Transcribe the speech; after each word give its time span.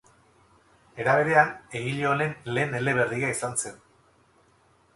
Era 1.03 1.13
berean, 1.19 1.51
egile 1.81 2.09
honen 2.13 2.33
lehen 2.57 2.73
eleberria 2.81 3.31
izan 3.37 3.57
zen. 3.67 3.77